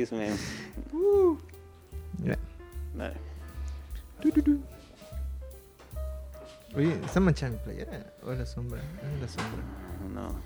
[0.00, 0.38] Ortiz, man.
[2.18, 2.38] Mira.
[2.94, 3.14] Dale.
[6.74, 8.06] Oye, ¿está manchada mi playera?
[8.22, 8.80] ¿O la sombra?
[8.80, 9.62] Ah, la sombra.
[10.14, 10.40] No.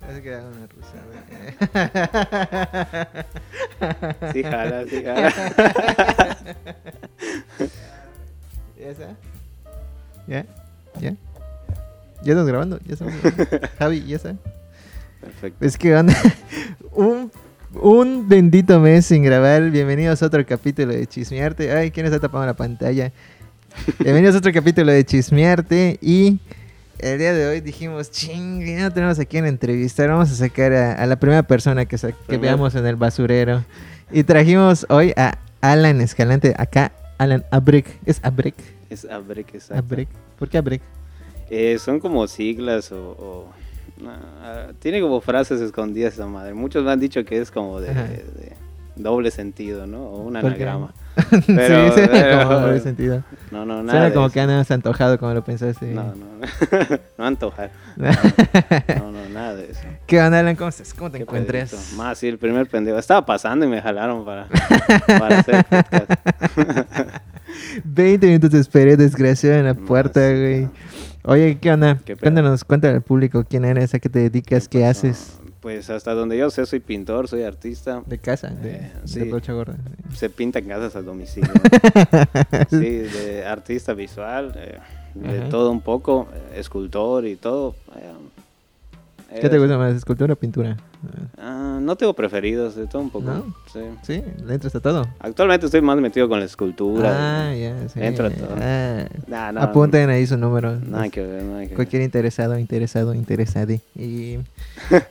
[0.00, 0.94] Parece que era una rusa.
[4.32, 5.32] Sí, jala, sí, jala.
[8.78, 9.16] ¿Ya está?
[10.26, 10.46] ¿Ya?
[11.00, 11.16] ¿Ya?
[12.22, 12.78] ¿Ya estamos grabando?
[12.86, 13.68] ¿Ya estamos grabando?
[13.78, 14.34] Javi, ¿ya está?
[15.44, 15.66] Perfecto.
[15.66, 16.16] Es que anda
[16.92, 17.30] un,
[17.74, 19.70] un bendito mes sin grabar.
[19.70, 21.70] Bienvenidos a otro capítulo de Chismearte.
[21.70, 23.12] Ay, ¿quién está tapando la pantalla?
[23.98, 25.98] Bienvenidos a otro capítulo de Chismearte.
[26.00, 26.38] Y
[26.98, 30.08] el día de hoy dijimos, ching, ya no tenemos a quién entrevistar.
[30.08, 31.98] Vamos a sacar a, a la primera persona que,
[32.38, 33.62] veamos en el basurero.
[34.10, 36.54] Y trajimos hoy a Alan Escalante.
[36.56, 37.98] Acá, Alan Abrek.
[38.06, 38.54] ¿Es Abrek?
[38.88, 39.74] Es Abrek, exacto.
[39.76, 40.08] Abrek.
[40.38, 40.80] ¿Por qué Abrek?
[41.50, 43.10] Eh, son como siglas o...
[43.18, 43.64] o-
[44.80, 46.54] tiene como frases escondidas esa madre.
[46.54, 47.92] Muchos me han dicho que es como de,
[48.96, 50.04] doble sentido, ¿no?
[50.04, 50.92] O un anagrama.
[51.30, 53.22] sí, Pero- suena pero- como doble sentido.
[53.50, 53.98] No, no, nada.
[54.00, 55.86] Suena como que andas antojado como lo pensaste.
[55.86, 56.26] No, no,
[57.18, 57.70] no antojar.
[57.96, 59.80] No, no, nada de eso.
[60.06, 60.56] ¿Qué onda, Alan?
[60.56, 60.92] ¿Cómo estás?
[60.94, 61.92] ¿Cómo te encuentras?
[61.96, 62.98] Más, sí, el primer pendejo.
[62.98, 64.48] Estaba pasando y me jalaron para,
[65.06, 66.10] para hacer podcast.
[67.84, 70.60] 20 minutos de esperé, desgraciado, en la puerta, sí, güey.
[70.62, 70.70] no.
[71.26, 71.98] Oye, ¿qué onda?
[72.04, 72.16] ¿Qué?
[72.16, 75.38] Cuéntanos, cuéntale al público quién eres, a qué te dedicas, qué haces.
[75.60, 78.02] Pues hasta donde yo sé, soy pintor, soy artista.
[78.04, 79.20] De casa, de, Eh, de sí.
[79.20, 79.76] Brocha Gorda.
[80.14, 81.50] Se pinta en casas a domicilio.
[82.68, 84.78] sí, de artista visual, eh,
[85.14, 87.74] de todo un poco, eh, escultor y todo.
[89.34, 90.76] Eh, ¿Qué te gusta más, escultura o pintura?
[91.36, 93.26] Ah, no tengo preferidos, de todo un poco.
[93.26, 93.54] ¿No?
[93.72, 93.80] sí.
[94.02, 95.06] Sí, le entras a todo.
[95.18, 97.48] Actualmente estoy más metido con la escultura.
[97.48, 97.98] Ah, ya, sí.
[98.00, 98.56] Entro a todo.
[98.60, 100.76] Ah, Nah, no, apunten ahí su número.
[100.78, 101.74] Nada que ver, nada que ver.
[101.74, 103.80] Cualquier interesado, interesado, interesade.
[103.96, 104.38] Y.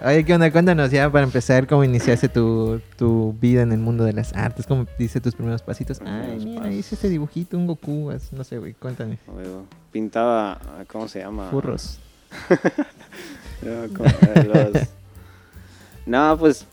[0.06, 0.52] Oye, ¿qué onda?
[0.52, 4.66] Cuéntanos ya para empezar, cómo iniciaste tu, tu vida en el mundo de las artes,
[4.66, 6.00] cómo diste tus primeros pasitos.
[6.06, 6.76] Ay, mira, pasos.
[6.76, 9.18] hice este dibujito, un Goku, no sé, güey, cuéntame.
[9.92, 10.60] Pintaba,
[10.92, 11.50] ¿cómo se llama?
[11.50, 12.00] Furros.
[13.66, 14.10] No, como,
[14.54, 14.84] los-
[16.06, 16.66] No, pues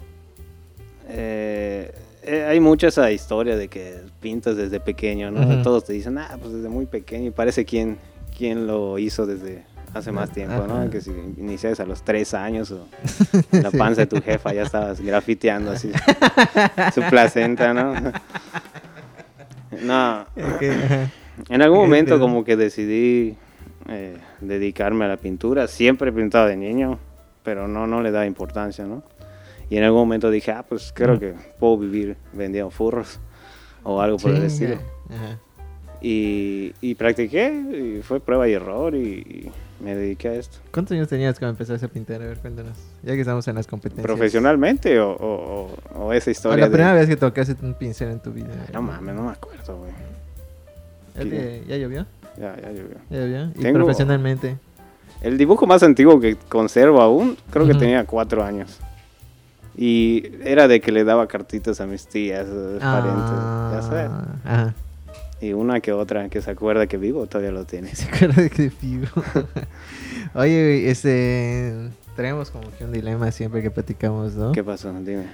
[1.09, 1.93] eh,
[2.23, 5.41] eh, hay mucha esa historia de que pintas desde pequeño, ¿no?
[5.41, 5.63] O sea, Ujú.
[5.63, 7.99] Todos te dicen, ah, pues desde muy pequeño y parece quien,
[8.37, 9.65] quien lo hizo desde
[9.95, 10.67] hace más tiempo, Ajá.
[10.85, 10.91] ¿no?
[10.91, 12.87] Que si inicias a los tres años o
[13.53, 13.77] en la Sí.
[13.77, 15.91] panza de tu jefa ya estabas grafiteando así
[16.95, 17.95] su placenta, ¿no?
[19.83, 20.27] No,
[21.49, 22.21] en algún momento pedo.
[22.21, 23.37] como que decidí
[23.89, 25.67] eh, dedicarme a la pintura.
[25.67, 26.99] Siempre he pintado de niño,
[27.43, 29.03] pero no, no le daba importancia, ¿no?
[29.69, 31.21] Y en algún momento dije, ah, pues creo Ujú.
[31.21, 33.21] que puedo vivir vendiendo furros
[33.83, 34.47] o algo por el Chinga.
[34.49, 34.75] estilo.
[35.09, 35.39] Ajá.
[36.03, 40.59] Y, y practiqué, y fue prueba y error, y, me dediqué a esto.
[40.73, 42.21] ¿Cuántos años tenías cuando empezaste a pintar?
[42.21, 42.77] A ver, cuéntanos.
[43.03, 44.05] Ya que estamos en las competencias.
[44.07, 46.59] ¿Profesionalmente o, o- o- o esa O historia?
[46.59, 48.67] la de- primera vez que tocaste un pincel en tu vida.
[48.75, 49.93] No mames, no me acuerdo, güey.
[51.17, 52.07] ¿Ya, ya llovió?
[52.41, 52.97] Ya, ya llovió.
[53.11, 53.45] ¿Ya llovió?
[53.57, 54.57] ¿Y Tengo- profesionalmente?
[55.21, 58.79] El dibujo más antiguo que conservo aún, creo que tenía cuatro años.
[59.77, 63.31] Y era de que le daba cartitas a mis tías, a los parientes,
[63.73, 64.11] ya sabes.
[64.11, 64.75] Ah, Ajá.
[65.43, 67.95] Y una que otra que se acuerda que vivo todavía lo tiene.
[67.95, 69.07] Se acuerda que vivo.
[70.35, 71.75] Oye, este.
[72.17, 74.53] Traemos como que un dilema siempre que platicamos, ¿no?
[74.53, 74.93] ¿Qué pasó?
[74.93, 75.25] Dime.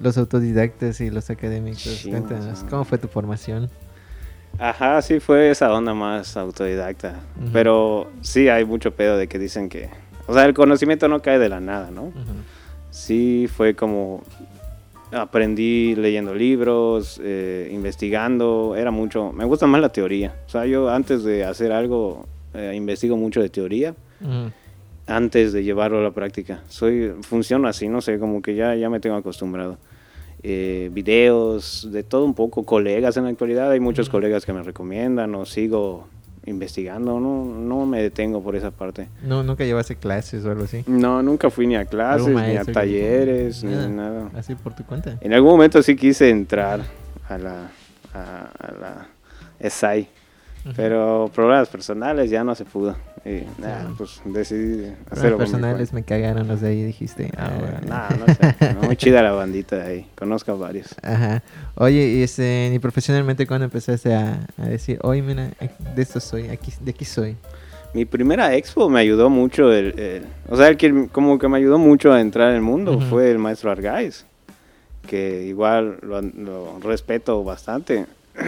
[0.00, 1.82] Los autodidactas y los académicos.
[1.82, 2.66] Chingas, Cuéntanos, ah.
[2.70, 3.68] ¿cómo fue tu formación?
[4.58, 7.20] Ajá, sí fue esa onda más autodidacta.
[7.52, 9.88] Pero sí hay mucho pedo de que dicen que...
[10.26, 12.12] O sea, el conocimiento no cae de la nada, ¿no?
[12.90, 14.22] Sí fue como...
[15.12, 19.32] Aprendí leyendo libros, eh, investigando, era mucho...
[19.32, 20.34] Me gusta más la teoría.
[20.46, 23.94] O sea, yo antes de hacer algo, eh, investigo mucho de teoría
[25.06, 26.62] antes de llevarlo a la práctica.
[26.68, 29.78] Soy, funciono así, no sé, como que ya, ya me tengo acostumbrado.
[30.42, 34.62] Eh, videos, de todo un poco, colegas en la actualidad, hay muchos colegas que me
[34.62, 36.06] recomiendan o sigo
[36.44, 39.08] investigando, no, no me detengo por esa parte.
[39.24, 40.84] No, ¿Nunca llevaste clases o algo así?
[40.86, 43.88] No, nunca fui ni a clases, ni a talleres, ni Nada.
[43.88, 44.30] nada.
[44.36, 45.18] Así por tu cuenta.
[45.20, 46.80] En algún momento sí quise entrar
[47.28, 47.70] a la,
[48.14, 49.06] a, a la
[49.58, 50.08] ESAI,
[50.76, 52.94] pero problemas personales ya no se pudo.
[53.28, 55.32] Y nada, pues decidí hacerlo.
[55.38, 57.32] mi personales me cagaron los de ahí, dijiste.
[57.36, 58.74] Ah, ah, bueno, nada, no sé.
[58.74, 60.06] no, muy chida la bandita de ahí.
[60.14, 60.94] Conozco a varios.
[61.02, 61.42] Ajá.
[61.74, 65.50] Oye, y este, ni profesionalmente cuando empezaste a, a decir, oye, mira,
[65.96, 67.34] de esto soy, aquí, de aquí soy.
[67.94, 69.72] Mi primera expo me ayudó mucho.
[69.72, 72.62] El, el- o sea, el que como que me ayudó mucho a entrar en el
[72.62, 74.24] mundo fue el maestro Argaiz.
[75.08, 78.06] Que igual lo, lo respeto bastante.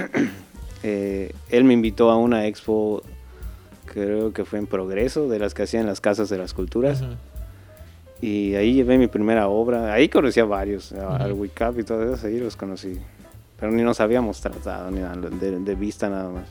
[0.85, 3.03] Eh, él me invitó a una expo,
[3.93, 7.01] creo que fue en Progreso, de las que hacían las casas de las culturas.
[7.03, 7.13] Ujú.
[8.21, 9.93] Y ahí llevé mi primera obra.
[9.93, 12.99] Ahí conocí a varios, a- al Wicap y todo eso, ahí los conocí.
[13.61, 16.45] Pero ni nos habíamos tratado, ni nada, de, de vista nada más.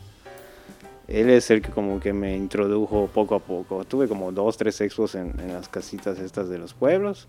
[1.07, 3.85] Él es el que como que me introdujo poco a poco.
[3.85, 7.27] Tuve como dos, tres expos en, en las casitas estas de los pueblos.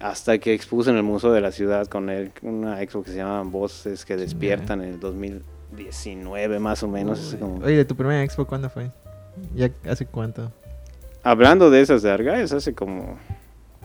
[0.00, 3.16] Hasta que expuse en el Museo de la Ciudad con él una expo que se
[3.18, 7.36] llama Voces que Despiertan en el 2019 más o menos.
[7.38, 8.90] como- Oye, ¿de tu primera expo cuándo fue?
[9.54, 10.50] ¿Ya hace cuánto?
[11.22, 13.18] Hablando de esas de Argaiz, hace como,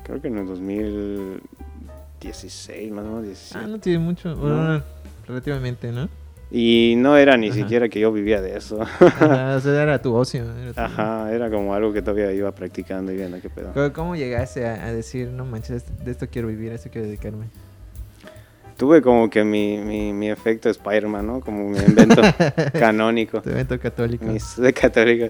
[0.04, 3.64] creo que en el 2016, más o menos 17.
[3.64, 4.36] Ah, no tiene mucho.
[4.36, 4.74] Bueno, No.
[4.80, 4.84] no,
[5.28, 6.10] relativamente, ¿no?
[6.52, 7.58] Y no era ni Ajá.
[7.58, 8.80] siquiera que yo vivía de eso.
[8.82, 10.44] Ajá, o sea, era tu ocio.
[10.44, 13.74] era tu- Ajá, era como algo que todavía iba practicando y viendo qué pedo.
[13.74, 17.08] ¿Cómo- ¿Cómo llegaste a, a decir, no manches, de esto quiero vivir, a esto quiero
[17.08, 17.48] dedicarme?
[18.78, 21.40] Tuve como que mi, mi, mi efecto Spider-Man, ¿no?
[21.40, 22.22] Como mi invento
[22.74, 23.42] canónico.
[23.42, 24.26] Tu evento católico.
[24.26, 25.28] Mi, de católico,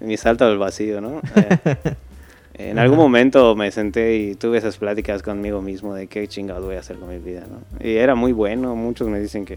[0.00, 1.20] mi salto al vacío, ¿no?
[2.60, 6.66] Eh, en algún momento me senté y tuve esas pláticas conmigo mismo de qué chingado
[6.66, 7.60] voy a hacer con mi vida, ¿no?
[7.78, 9.54] Y era muy bueno, muchos me dicen que,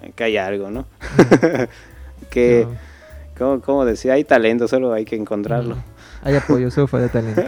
[0.00, 0.86] eh, que hay algo, ¿no?
[2.30, 2.74] que, No.
[3.36, 5.76] como, como decía, hay talento, solo hay que encontrarlo.
[6.22, 7.42] Hay apoyo, solo falta talento.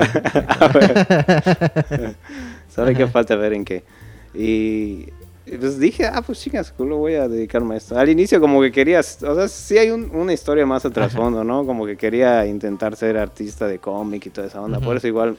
[2.68, 3.84] Solo hay que falta ver en qué.
[4.36, 5.06] Y
[5.58, 7.96] pues dije, ah, pues chicas, culo, voy a dedicarme a esto.
[7.98, 11.44] Al inicio como que quería, o sea, sí hay un- una historia más a trasfondo,
[11.44, 11.64] ¿no?
[11.64, 14.78] Como que quería intentar ser artista de cómic y toda esa onda.
[14.78, 14.86] Ujú.
[14.88, 15.36] Por eso igual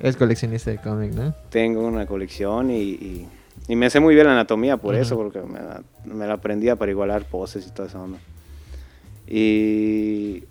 [0.00, 1.32] Eres coleccionista de cómic, ¿no?
[1.50, 3.28] tengo una colección y, y,
[3.68, 5.02] y me sé muy bien la anatomía por Ujú.
[5.02, 8.18] eso, porque me la, me la aprendía para igualar poses y toda esa onda.
[9.26, 10.44] Y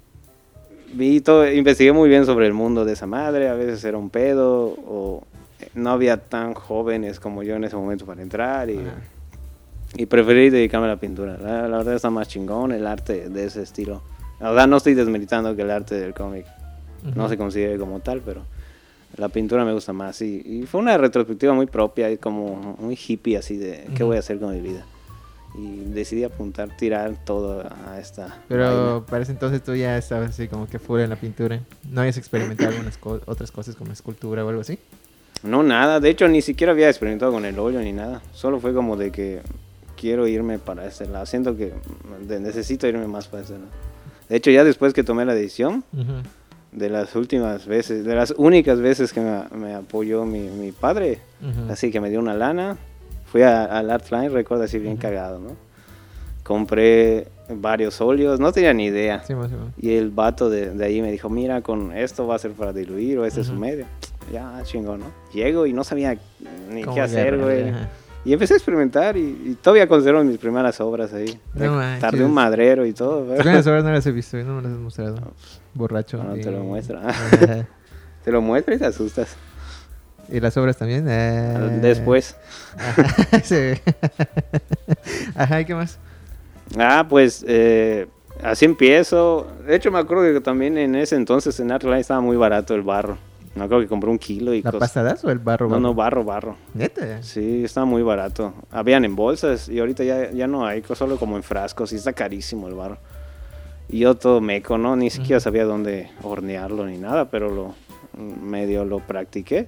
[0.93, 4.09] vi todo, investigué muy bien sobre el mundo de esa madre, a veces era un
[4.09, 5.23] pedo o
[5.73, 8.79] no había tan jóvenes como yo en ese momento para entrar y,
[9.95, 11.37] y preferí dedicarme a la pintura.
[11.37, 14.01] La, la verdad está más chingón el arte de ese estilo.
[14.39, 16.45] La verdad no estoy desmeritando que el arte del cómic
[17.15, 17.29] no Ujú.
[17.29, 18.43] se considere como tal, pero
[19.17, 20.21] la pintura me gusta más.
[20.21, 24.07] Y, y fue una retrospectiva muy propia y como muy hippie así de qué Ujú.
[24.07, 24.83] voy a hacer con mi vida.
[25.53, 28.37] Y decidí apuntar, tirar todo a esta.
[28.47, 31.59] Pero para ese entonces tú ya estabas así como que fuera en la pintura.
[31.91, 34.79] ¿No habías experimentado algunas co- otras cosas como escultura o algo así?
[35.43, 35.99] No, nada.
[35.99, 38.21] De hecho, ni siquiera había experimentado con el óleo ni nada.
[38.33, 39.41] Solo fue como de que
[39.97, 41.25] quiero irme para ese lado.
[41.25, 41.73] Siento que
[42.39, 43.65] necesito irme más para ese lado.
[44.29, 45.83] De hecho, ya después que tomé la decisión,
[46.71, 51.19] de las últimas veces, de las únicas veces que me, me apoyó mi, mi padre,
[51.69, 52.77] así que me dio una lana,
[53.25, 55.57] fui al Artline, recuerdo así bien cagado, ¿no?
[56.43, 59.23] Compré varios óleos, no tenía ni idea.
[59.25, 59.51] Sí, más.
[59.81, 62.73] Y el vato de, de ahí me dijo, mira, con esto va a ser para
[62.73, 63.85] diluir o este es su medio.
[64.31, 65.11] Ya, chingón, ¿no?
[65.33, 66.17] Llego y no sabía
[66.69, 67.73] ni ¿Cómo qué hacer, güey.
[68.23, 71.39] Y empecé a experimentar y, y todavía conservo mis primeras obras ahí.
[71.55, 73.23] No Tardé un madrero y todo.
[73.25, 75.15] Tus primeras obras no las he visto y no me las has mostrado.
[75.73, 76.23] Borracho.
[76.23, 76.99] No, y- te lo muestro.
[78.23, 79.35] Te lo muestro y te asustas.
[80.29, 81.07] ¿Y las obras también?
[81.09, 82.37] Eh, Después.
[82.77, 83.55] Ajá, sí.
[85.35, 85.97] Ajá, ¿y qué más?
[86.77, 88.05] Ah, pues eh,
[88.43, 89.47] así empiezo.
[89.65, 92.83] De hecho, me acuerdo que también en ese entonces en Artline estaba muy barato el
[92.83, 93.17] barro.
[93.55, 95.67] Me acuerdo que compré un kilo y ¿La cos- pasta das o el barro?
[95.67, 96.23] No, no, barro?
[96.23, 96.57] barro, barro.
[96.73, 97.21] ¿Neta?
[97.21, 98.53] Sí, estaba muy barato.
[98.71, 102.13] Habían en bolsas y ahorita ya, ya no hay, solo como en frascos y está
[102.13, 102.97] carísimo el barro.
[103.89, 104.95] Y yo todo meco, ¿no?
[104.95, 107.75] Ni siquiera sabía dónde hornearlo ni nada, pero lo
[108.17, 109.67] medio lo practiqué.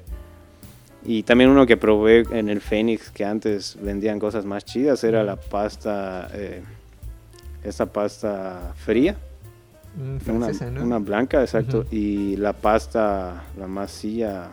[1.05, 5.25] Y también uno que probé en el Fénix, que antes vendían cosas más chidas, era
[5.25, 6.61] la pasta, eh,
[7.65, 9.17] esta pasta fría,
[9.95, 10.49] Mm, una,
[10.85, 10.99] ¿no?
[11.01, 14.49] blanca, exacto, y la pasta, la masilla,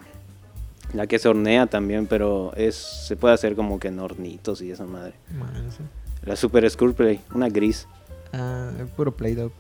[0.92, 4.70] la que se hornea también, pero es se puede hacer como que en hornitos y
[4.70, 5.14] esa madre.
[5.32, 5.78] No sé.
[6.24, 7.86] La Super Sculpey, una gris.
[8.32, 9.50] Ah, puro Play-Doh.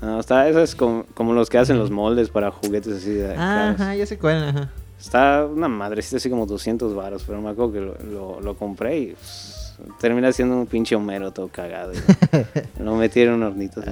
[0.00, 3.34] Ah, está, esa es como, como los que hacen los moldes para juguetes así de
[3.36, 3.70] Ah.
[3.70, 4.70] Ajá, ya sé cuál, ajá.
[4.98, 8.98] Está una madrecita así como 200 varos, pero me acuerdo que lo, lo- lo compré
[8.98, 9.57] y pues,
[10.00, 11.92] termina siendo un pinche homero todo cagado.
[12.80, 13.82] lo metí en un hornito.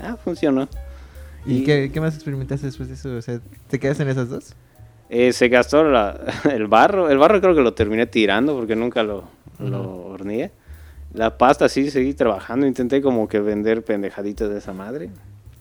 [0.00, 0.68] Ah, funcionó.
[1.44, 3.14] ¿Y, Y- qué, qué más experimentaste después de eso?
[3.16, 4.54] O sea, ¿te quedas en esas dos?
[5.08, 6.18] Eh, se gastó la-
[6.52, 7.08] el barro.
[7.10, 9.24] El barro creo que lo terminé tirando porque nunca lo,
[9.58, 10.12] lo Ujú.
[10.14, 10.50] horneé.
[11.14, 12.66] La pasta sí seguí trabajando.
[12.66, 15.10] Intenté como que vender pendejaditas de esa madre.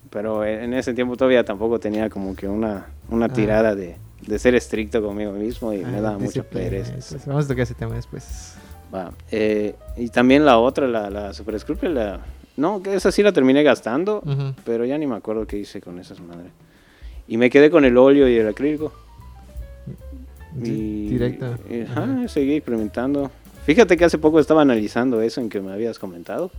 [0.09, 3.33] Pero en ese tiempo todavía tampoco tenía como que una, una Ah.
[3.33, 6.95] tirada de, de ser estricto conmigo mismo y me Ah, daba mucha pereza.
[6.95, 7.17] eso.
[7.27, 8.55] Vamos a tocar ese tema después.
[8.93, 12.19] Va, eh, y también la otra, la, la Super Scruple, la...
[12.57, 14.53] No, esa sí la terminé gastando, Ujú.
[14.63, 16.51] pero ya ni me acuerdo qué hice con esas madres.
[17.27, 18.93] Y me quedé con el óleo y el acrílico.
[20.63, 21.57] Y, Directo.
[21.69, 22.03] y, Ajá.
[22.03, 23.29] ajá, seguí experimentando.
[23.65, 26.49] Fíjate que hace poco estaba analizando eso en que me habías comentado.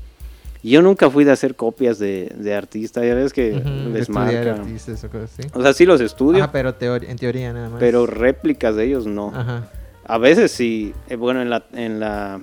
[0.63, 4.09] Yo nunca fui de hacer copias de, de artistas, ya ves que Ujú, de les
[4.11, 4.61] marcan.
[4.61, 5.49] artistas o cosas así.
[5.55, 7.79] O sea, sí los estudio, Ajá, pero teori- en teoría nada más.
[7.79, 9.29] pero réplicas de ellos no.
[9.35, 9.71] Ajá.
[10.09, 12.41] A veces sí, eh, bueno, en la, en la,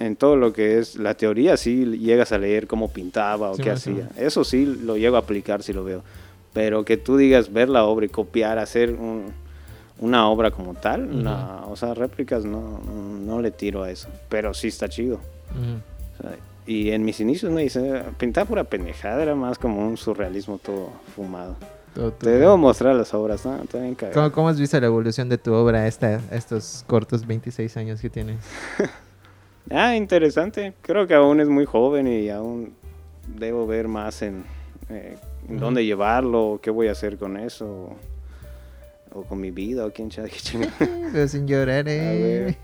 [0.00, 3.62] en todo lo que es la teoría sí llegas a leer cómo pintaba o Sí,
[3.62, 4.08] qué hacía.
[4.16, 6.02] Eso sí lo llego a aplicar si lo veo.
[6.52, 9.32] Pero que tú digas ver la obra y copiar, hacer un-
[10.00, 11.18] una obra como tal, Ujú.
[11.22, 14.08] no, o sea, réplicas no, no le tiro a eso.
[14.28, 15.16] Pero sí está chido.
[15.50, 15.78] Ujú.
[16.18, 19.96] O sea, y en mis inicios me dice, pintar pura pendejada, era más como un
[19.96, 21.56] surrealismo todo fumado.
[21.94, 23.60] Te debo mostrar las obras, ¿no?
[24.12, 28.10] ¿Cómo, cómo has visto la evolución de tu obra esta, estos cortos 26 años que
[28.10, 28.38] tienes?
[29.70, 30.74] Ah, interesante.
[30.82, 32.74] Creo que aún es muy joven y aún
[33.26, 34.44] debo ver más en,
[34.90, 35.16] eh,
[35.48, 37.96] en dónde llevarlo, qué voy a hacer con eso, o,
[39.20, 40.30] o con mi vida, o quién sabe.
[41.12, 42.58] Pero sin llorar, eh.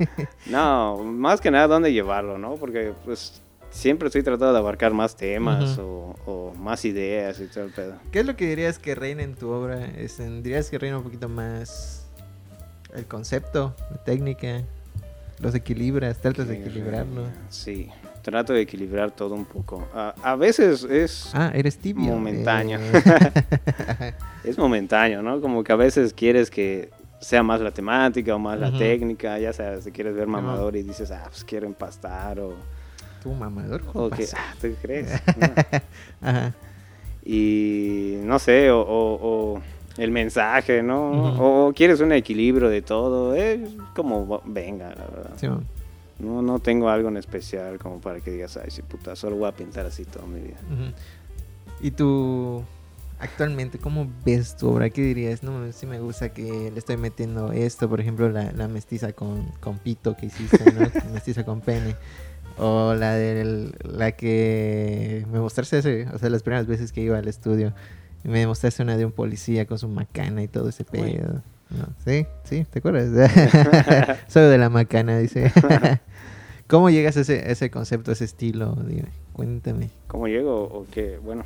[0.45, 2.57] No, más que nada dónde llevarlo, ¿no?
[2.57, 3.40] Porque pues
[3.71, 7.95] siempre estoy tratando de abarcar más temas o, o más ideas y todo el pedo.
[8.11, 9.87] ¿Qué es lo que dirías que reina en tu obra?
[9.87, 12.07] Es en- ¿Dirías que reina un poquito más
[12.95, 14.63] el concepto, la técnica?
[15.39, 16.19] ¿Los equilibras?
[16.21, 17.25] ¿Tratas de equilibrarlo?
[17.49, 17.89] Sí,
[18.23, 19.89] trato de equilibrar todo un poco.
[19.95, 21.31] A, a veces es...
[21.33, 22.05] Ah, eres tibio.
[22.05, 22.79] Momentáneo.
[22.83, 24.13] eh.
[24.45, 25.41] es momentáneo, ¿no?
[25.41, 29.53] Como que a veces quieres que sea más la temática o más la técnica, ya
[29.53, 32.55] sabes, te quieres ver mamador y dices, ah, pues quiero empastar o,
[33.23, 33.83] Tú, mamador.
[33.89, 34.37] o ¿cómo que, pasa?
[34.41, 35.11] ah, ¿tú crees?
[35.37, 35.49] No.
[36.29, 36.55] Ajá.
[37.25, 39.19] Y no sé, o, o-
[39.57, 39.63] o
[39.99, 41.67] el mensaje, ¿no?
[41.69, 43.61] O quieres un equilibrio de todo, es
[43.95, 45.31] como venga, la verdad.
[45.37, 45.47] Sí.
[46.19, 49.49] No, no tengo algo en especial como para que digas, ay, sí, puta, solo voy
[49.49, 50.59] a pintar así toda mi vida.
[51.81, 52.63] ¿Y tú,
[53.19, 54.91] actualmente, cómo ves tu obra?
[54.91, 55.43] ¿Qué dirías?
[55.43, 59.45] No, sí me gusta que le estoy metiendo esto, por ejemplo, la, la mestiza con,
[59.61, 60.91] con pito que hiciste, ¿no?
[61.13, 61.97] mestiza con pene.
[62.63, 67.17] O la de la que me mostraste ese, o sea, las primeras veces que iba
[67.17, 67.73] al estudio,
[68.23, 71.41] me mostraste una de un policía con su macana y todo ese pedo.
[71.71, 71.87] ¿no?
[72.05, 73.31] Sí, sí, ¿te acuerdas?
[74.29, 75.51] Solo de la macana, dice.
[76.67, 78.77] ¿Cómo llegas a ese, a ese concepto, a ese estilo?
[78.87, 79.89] Dime, cuéntame.
[80.09, 80.65] ¿Cómo llego?
[80.65, 81.45] O que, bueno,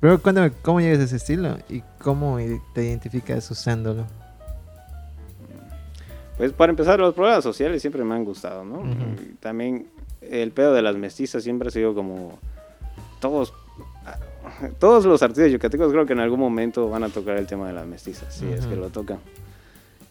[0.00, 1.58] Pero cuéntame, ¿cómo llegas a ese estilo?
[1.68, 2.38] ¿Y cómo
[2.74, 4.06] te identificas usándolo?
[6.38, 8.82] Pues para empezar, los problemas sociales siempre me han gustado, ¿no?
[9.40, 9.86] También
[10.20, 12.38] el pedo de las mestizas siempre ha sido como
[13.20, 13.52] todos
[14.78, 17.74] todos los artistas yucatecos creo que en algún momento van a tocar el tema de
[17.74, 19.18] las mestizas, si es que lo tocan.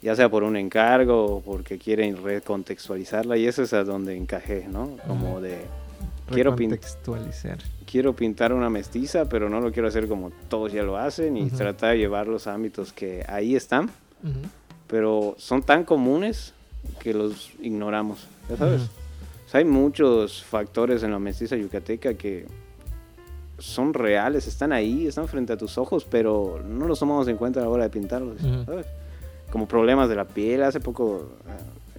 [0.02, 4.68] Ya sea por un encargo o porque quieren recontextualizarla y eso es a donde encajé,
[4.68, 4.98] ¿no?
[5.08, 5.66] Como de
[6.30, 6.56] quiero,
[7.90, 11.50] quiero pintar una mestiza, pero no lo quiero hacer como todos ya lo hacen y
[11.50, 13.90] tratar de llevar los ámbitos que ahí están
[14.88, 16.54] pero son tan comunes
[17.00, 18.82] que los ignoramos, ya sabes.
[19.56, 22.46] Sea, hay muchos factores en la mestiza yucateca que
[23.58, 27.62] son reales, están ahí, están frente a tus ojos, pero no los tomamos en cuenta
[27.62, 28.42] a la hora de pintarlos.
[29.52, 31.30] Como problemas de la piel, hace poco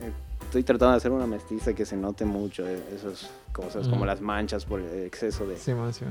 [0.03, 0.11] eh,
[0.43, 4.21] estoy tratando de hacer una mestiza que se note mucho eh, esas cosas, como las
[4.21, 5.57] manchas por el exceso de,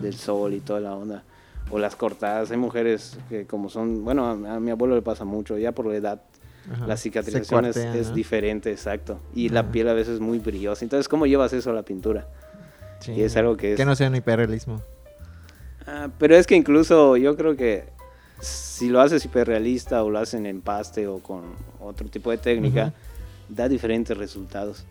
[0.02, 1.24] del sol y toda la onda.
[1.70, 5.26] O las cortadas, hay mujeres que como son, bueno, a, a mi abuelo le pasa
[5.26, 6.22] mucho, ya por la edad
[6.72, 6.88] Ajá.
[6.88, 8.16] la cicatrización es, cuartea, es ¿no?
[8.16, 9.20] diferente, exacto.
[9.34, 9.72] Y la Ajá.
[9.72, 10.84] piel a veces es muy brillosa.
[10.86, 12.28] Entonces, ¿cómo llevas eso a la pintura?
[13.00, 13.12] Sí.
[13.12, 14.82] y es algo que es- Que no sea un hiperrealismo.
[15.86, 17.84] Ah, pero es que incluso yo creo que
[18.40, 21.44] si lo haces hiperrealista o lo hacen en paste o con
[21.80, 22.94] otro tipo de técnica,
[23.50, 24.86] da diferentes resultados.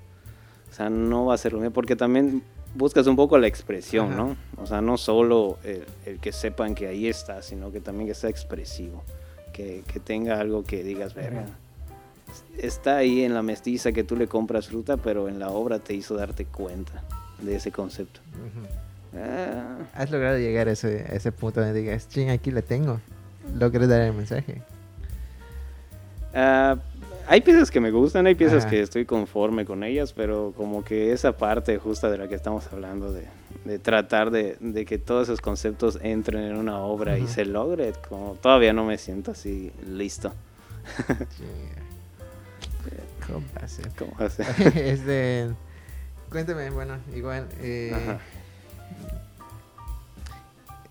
[0.71, 2.43] O sea, no va a ser lo mismo, porque también
[2.75, 4.17] buscas un poco la expresión, Ajá.
[4.17, 4.37] ¿no?
[4.59, 8.15] O sea, no solo el, el que sepan que ahí está, sino que también que
[8.15, 9.03] sea expresivo,
[9.53, 11.47] que, que tenga algo que digas, verga.
[12.59, 15.95] Está ahí en la mestiza que tú le compras fruta, pero en la obra te
[15.95, 17.03] hizo darte cuenta
[17.41, 18.21] de ese concepto.
[19.17, 23.01] Ah, Has logrado llegar a ese, a ese punto donde digas, ching, aquí la tengo.
[23.57, 24.63] Logré dar el mensaje.
[26.35, 26.77] Ah,
[27.27, 31.13] hay piezas que me gustan, hay piezas que estoy conforme con ellas, pero como que
[31.13, 33.27] esa parte justa de la que estamos hablando, de,
[33.65, 37.93] de tratar de, de que todos esos conceptos entren en una obra y se logre,
[38.09, 40.33] como todavía no me siento así listo.
[43.27, 43.89] ¿Cómo va a ser?
[43.99, 44.43] ¿Cómo hace?
[44.93, 45.51] este,
[46.31, 48.21] cuéntame, bueno, igual, eh, Ajá.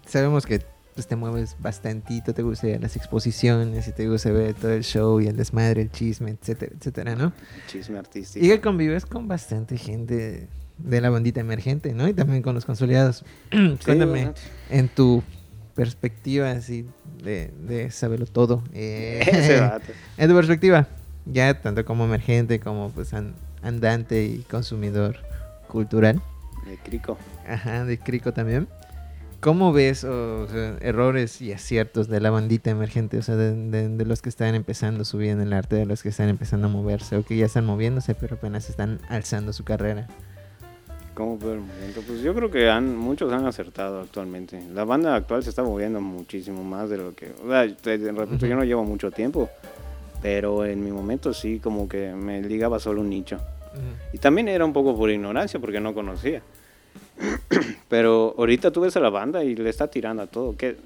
[0.08, 0.62] sabemos que
[0.94, 4.72] pues, te mueves bastantito, te gusta ir a las exposiciones y te gusta ver todo
[4.74, 7.34] el show y el desmadre, el chisme, etcétera, etcétera, ¿no?
[7.68, 8.46] Chisme artístico.
[8.46, 10.48] Y que convives con bastante gente
[10.78, 12.08] de la bandita emergente, ¿no?
[12.08, 13.24] Y también con los consolidados.
[13.52, 14.32] Sí, Cuéntame,
[14.70, 15.24] en tu
[15.76, 16.86] perspectiva así
[17.24, 18.64] de, de saberlo todo.
[18.74, 19.58] eh, Ese
[20.18, 20.88] en tu perspectiva,
[21.26, 25.18] ya tanto como emergente como pues an- andante y consumidor
[25.68, 26.22] cultural.
[26.66, 27.18] De Crico.
[27.48, 28.68] Ajá, de Crico también.
[29.40, 33.18] ¿Cómo ves o sea, errores y aciertos de la bandita emergente?
[33.18, 35.86] O sea, de, de- de los que están empezando su vida en el arte, de
[35.86, 39.52] los que están empezando a moverse o que ya están moviéndose, pero apenas están alzando
[39.52, 40.08] su carrera.
[41.14, 41.38] ¿Cómo?
[41.38, 44.64] Pues yo creo que han, muchos han acertado actualmente.
[44.74, 47.34] La banda actual se está moviendo muchísimo más de lo que...
[47.46, 49.50] O sea, te, te repito, yo no llevo mucho tiempo,
[50.24, 53.38] pero en mi momento sí como que me ligaba solo un nicho.
[54.14, 56.42] Y también era un poco por ignorancia porque no conocía.
[57.90, 60.78] Pero ahorita tú ves a la banda y le está tirando a todo, que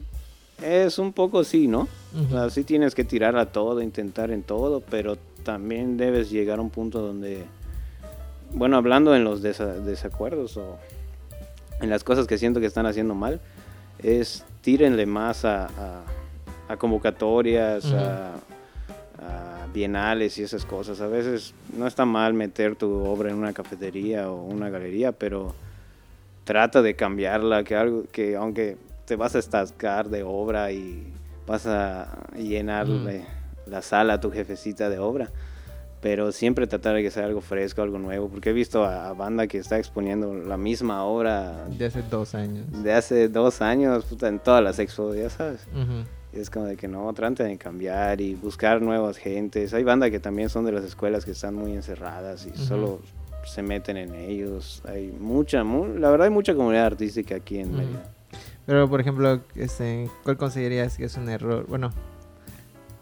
[0.64, 1.88] es un poco sí, ¿no?
[2.26, 6.60] O sea, sí tienes que tirar a todo, intentar en todo, pero también debes llegar
[6.60, 7.44] a un punto donde,
[8.54, 10.78] bueno, hablando en los desa- desacuerdos o
[11.82, 13.40] en las cosas que siento que están haciendo mal,
[14.00, 16.04] es tírenle más a, a-
[16.70, 17.96] a convocatorias, Ujú.
[17.98, 18.34] a,
[19.20, 21.02] a bienales y esas cosas.
[21.02, 25.56] A veces no está mal meter tu obra en una cafetería o una galería, pero
[26.44, 31.12] trata de cambiarla, que algo que aunque te vas a estascar de obra y
[31.46, 33.26] vas a llenarle
[33.66, 35.30] la sala a tu jefecita de obra,
[36.02, 39.14] pero siempre tratar de que sea algo fresco, algo nuevo, porque he visto a, a
[39.14, 42.66] banda que está exponiendo la misma obra De hace dos años.
[42.84, 45.66] de hace dos años puta, en todas las expo, ya sabes.
[45.74, 46.04] Ujú.
[46.04, 49.74] Y es como de que no, traten de cambiar y buscar nuevas gentes.
[49.74, 53.00] Hay bandas que también son de las escuelas que están muy encerradas y solo
[53.46, 54.82] se meten en ellos.
[54.88, 57.78] Hay mucha, mu- la verdad hay mucha comunidad artística aquí en Ujú.
[57.78, 58.04] Mérida.
[58.66, 61.66] Pero, por ejemplo, este, ¿cuál considerarías que es un error?
[61.68, 61.92] Bueno,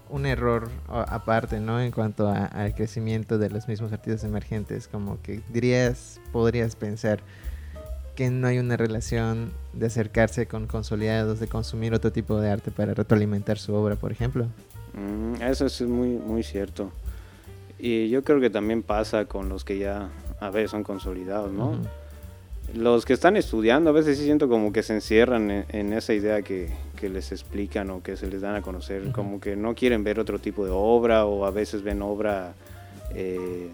[0.10, 1.82] un error aparte, ¿no?
[1.82, 7.22] En cuanto a- al crecimiento de los mismos artistas emergentes, como que dirías, podrías pensar
[8.16, 12.72] que no hay una relación de acercarse con consolidados, de consumir otro tipo de arte
[12.72, 14.48] para retroalimentar su obra, por ejemplo.
[14.94, 16.92] Mm, eso es muy, muy cierto.
[17.78, 21.78] Y yo creo que también pasa con los que ya a veces son consolidados, ¿no?
[22.74, 26.14] Los que están estudiando a veces sí siento como que se encierran en, en esa
[26.14, 29.76] idea que, que les explican o que se les dan a conocer, como que no
[29.76, 32.54] quieren ver otro tipo de obra o a veces ven obra
[33.14, 33.72] eh,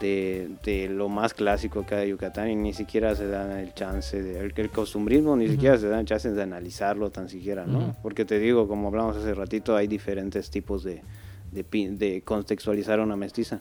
[0.00, 4.22] de, de lo más clásico hay de Yucatán y ni siquiera se dan el chance,
[4.22, 5.52] de, el, el costumbrismo ni Ujú.
[5.54, 7.78] siquiera se dan el chance de analizarlo tan siquiera, ¿no?
[7.78, 7.94] Ujú.
[8.02, 11.02] Porque te digo, como hablamos hace ratito, hay diferentes tipos de,
[11.52, 13.60] de, de contextualizar una mestiza.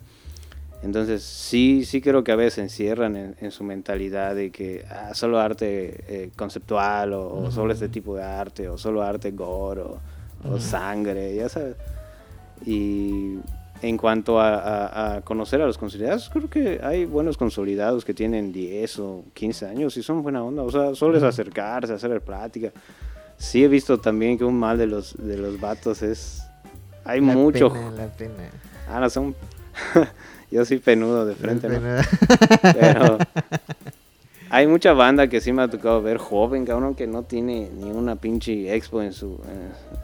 [0.83, 5.13] Entonces, sí, sí creo que a veces encierran en, en su mentalidad de que ah,
[5.13, 9.79] solo arte eh, conceptual o, o solo este tipo de arte o solo arte gore
[9.81, 10.01] o,
[10.43, 11.77] o sangre, ya sabes.
[12.65, 13.37] Y
[13.83, 18.13] en cuanto a, a- a conocer a los consolidados, creo que hay buenos consolidados que
[18.13, 20.63] tienen 10 o 15 años y son buena onda.
[20.63, 22.71] O sea, solo es acercarse, hacer plática.
[23.37, 26.43] Sí he visto también que un mal de los, de los vatos es...
[27.05, 27.71] Hay La mucho...
[27.73, 28.49] pena, la pena.
[28.89, 29.35] Ah, no, son...
[30.51, 31.79] Yo soy penudo de frente, ¿no?
[32.61, 33.17] Pero
[34.55, 37.89] hay mucha banda que sí me ha tocado ver joven, cabrón, que no tiene ni
[37.89, 39.39] una pinche expo en su,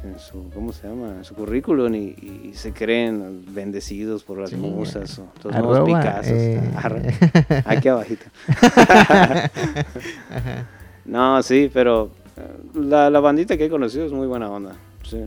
[0.03, 1.09] en, en su ¿cómo se llama?
[1.17, 4.55] En su currículum y, y se creen bendecidos por las Sí.
[4.55, 6.33] musas o los nuevos Picassos.
[6.33, 7.61] eh.
[7.65, 8.25] Aquí abajito.
[11.05, 12.41] No, sí, pero eh,
[12.75, 14.73] la, la bandita que he conocido es muy buena onda.
[15.03, 15.23] Sí,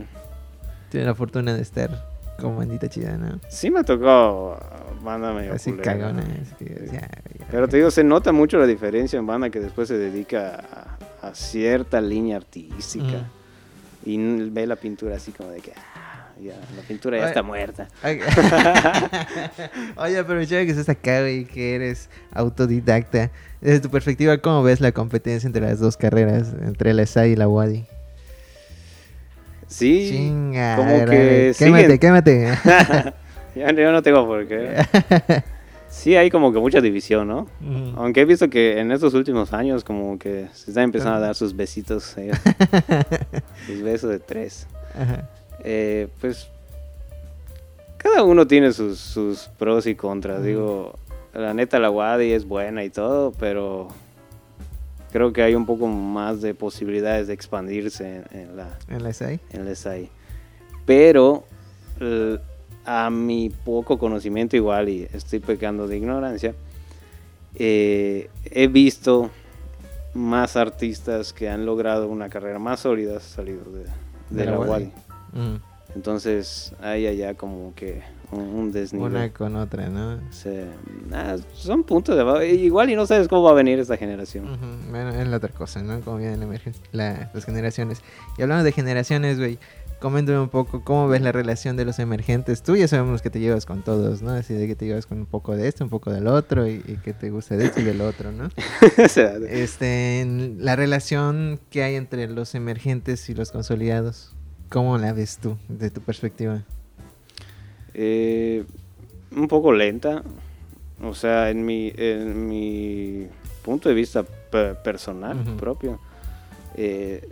[0.89, 2.05] Tiene la fortuna de estar
[2.39, 3.39] con bandita chida, ¿no?
[3.47, 4.57] sí me tocó
[5.01, 6.23] banda medio Así culera, cagona.
[6.59, 7.09] ya, ya.
[7.51, 11.27] Pero te digo, se nota mucho la diferencia en banda que después se dedica a,
[11.27, 13.25] a cierta línea artística
[14.05, 14.17] y
[14.49, 17.29] ve la pintura así como de que ah, ya, la pintura ya Oye.
[17.29, 17.87] está muerta.
[19.97, 23.31] Oye, aprovechando que estás acá, güey, que eres autodidacta.
[23.61, 27.35] Desde tu perspectiva, ¿cómo ves la competencia entre las dos carreras, entre la SAI y
[27.35, 27.85] la WADI?
[29.67, 32.53] Sí, Chinga, como que quémate, quémate.
[33.55, 34.83] yo no tengo por qué.
[35.93, 37.47] Sí, hay como que mucha división, ¿no?
[37.97, 41.35] Aunque he visto que en estos últimos años como que se están empezando a dar
[41.35, 42.31] sus besitos, eh,
[43.67, 44.65] sus besos de tres.
[44.99, 45.29] Ajá.
[45.63, 46.49] Eh, pues
[47.97, 50.43] cada uno tiene sus, sus pros y contras.
[50.43, 50.97] Digo,
[51.31, 53.89] la neta la Wadi es buena y todo, pero
[55.13, 59.13] creo que hay un poco más de posibilidades de expandirse en, en la ¿En la
[59.13, 59.39] SAI?
[59.51, 60.09] en la SAI.
[60.87, 61.45] Pero
[62.85, 66.55] a mi poco conocimiento igual y estoy pecando de ignorancia,
[67.55, 69.29] eh, he visto
[70.15, 73.87] más artistas que han logrado una carrera más sólida salido de, de
[74.29, 74.91] De la la.
[75.33, 75.72] Mm.
[75.95, 78.01] Entonces hay allá como que
[78.31, 79.11] un, un desnivel.
[79.11, 80.19] Una con otra, ¿no?
[80.31, 80.65] Se-
[81.11, 82.53] ah, son puntos de...
[82.55, 84.45] Igual y no sabes cómo va a venir esta generación.
[84.45, 85.99] Ujú, Bueno, es la otra cosa, ¿no?
[86.01, 86.47] Como vienen la
[86.91, 88.01] la- las generaciones.
[88.37, 89.59] Y hablando de generaciones, güey,
[89.99, 92.63] coméntame un poco cómo ves la relación de los emergentes.
[92.63, 94.31] Tú ya sabemos que te llevas con todos, ¿no?
[94.31, 96.83] Así de que te llevas con un poco de esto, un poco del otro y,
[96.87, 98.49] y que te gusta de esto y del otro, ¿no?
[99.05, 100.25] O sea, Este,
[100.57, 104.35] la relación que hay entre los emergentes y los consolidados,
[104.69, 106.61] ¿cómo la ves tú, de tu perspectiva?
[107.93, 108.63] eh,
[109.35, 110.23] un poco lenta.
[111.01, 113.27] O sea, en mi, en mi
[113.63, 115.57] punto de vista pe- personal, Ujú.
[115.57, 115.99] propio,
[116.75, 117.27] eh,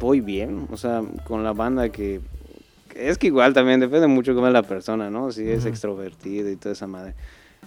[0.00, 0.66] voy bien.
[0.70, 2.20] O sea, con la banda que...
[2.94, 5.32] Es que igual también depende mucho cómo es la persona, ¿no?
[5.32, 5.68] Si es Ujú.
[5.68, 7.14] extrovertido y toda esa madre.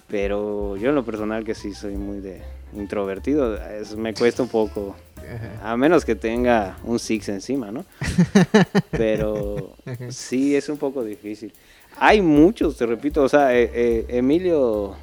[0.08, 2.42] Pero yo en lo personal que sí soy muy de
[2.74, 4.96] introvertido, es- me cuesta un poco
[5.36, 5.72] Ajá.
[5.72, 7.86] a menos que tenga un Six encima, ¿no?
[8.92, 9.74] Pero
[10.10, 11.54] sí es un poco difícil.
[12.00, 14.96] Hay muchos, te repito, o sea, eh, eh, Emilio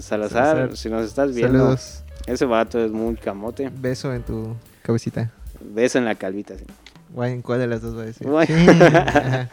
[0.00, 0.76] Salazar, Salazar.
[0.76, 2.02] si nos estás viendo, Saludos.
[2.26, 3.70] ese vato es muy camote.
[3.74, 5.30] Beso en tu cabecita.
[5.60, 6.56] Ves en la calvita.
[6.56, 6.64] sí.
[7.14, 8.26] Guay, ¿en cuál de las dos va a decir?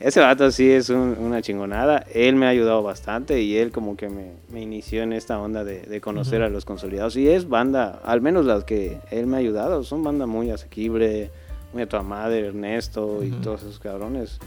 [0.00, 2.04] Ese vato sí es un- una chingonada.
[2.14, 5.64] Él me ha ayudado bastante y él como que me, me inició en esta onda
[5.64, 7.16] de, de conocer a los consolidados.
[7.16, 11.30] Y es banda, al menos las que él me ha ayudado, son banda muy asequible,
[11.72, 14.38] muy a tu madre, Ernesto y todos esos cabrones.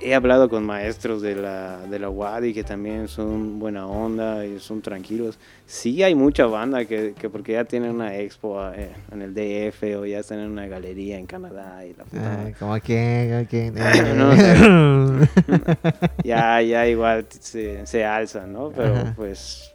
[0.00, 4.60] He hablado con maestros de la, de la UADI que también son buena onda y
[4.60, 5.38] son tranquilos.
[5.66, 9.82] Sí hay mucha banda que, que porque ya tienen una expo eh, en el DF
[9.98, 12.54] o ya están en una galería en Canadá y la puta madre.
[12.58, 13.72] como como que-
[14.14, 14.32] No
[16.24, 18.70] ya, ya igual se, se alza, ¿no?
[18.70, 19.12] Pero Ajá.
[19.16, 19.72] pues